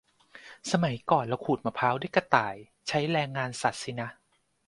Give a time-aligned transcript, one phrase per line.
[0.71, 2.55] สมัยก่อนเราขูดมะพร้าวด้วยกระต่าย
[2.87, 4.09] ใช้แรงงานสัตว์สินะ